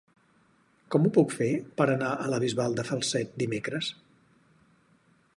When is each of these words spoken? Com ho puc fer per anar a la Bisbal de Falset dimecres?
Com 0.93 1.03
ho 1.05 1.09
puc 1.17 1.33
fer 1.33 1.49
per 1.81 1.85
anar 1.95 2.09
a 2.23 2.31
la 2.35 2.39
Bisbal 2.43 2.77
de 2.79 2.85
Falset 2.87 3.35
dimecres? 3.43 3.91